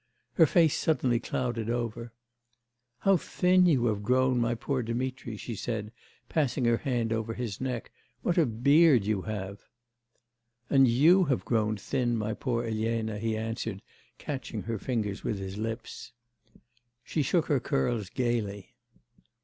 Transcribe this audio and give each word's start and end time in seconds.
Her 0.33 0.47
face 0.47 0.75
suddenly 0.75 1.19
clouded 1.19 1.69
over. 1.69 2.11
'How 3.01 3.17
thin 3.17 3.67
you 3.67 3.85
have 3.85 4.01
grown, 4.01 4.41
my 4.41 4.55
poor 4.55 4.81
Dmitri,' 4.81 5.37
she 5.37 5.53
said, 5.53 5.91
passing 6.27 6.65
her 6.65 6.77
hand 6.77 7.13
over 7.13 7.35
his 7.35 7.61
neck; 7.61 7.91
'what 8.23 8.35
a 8.35 8.47
beard 8.47 9.05
you 9.05 9.21
have.' 9.21 9.63
'And 10.71 10.87
you 10.87 11.25
have 11.25 11.45
grown 11.45 11.77
thin, 11.77 12.17
my 12.17 12.33
poor 12.33 12.63
Elena,' 12.65 13.19
he 13.19 13.37
answered, 13.37 13.83
catching 14.17 14.63
her 14.63 14.79
fingers 14.79 15.23
with 15.23 15.37
his 15.37 15.59
lips. 15.59 16.13
She 17.03 17.21
shook 17.21 17.45
her 17.45 17.59
curls 17.59 18.09
gaily. 18.09 18.73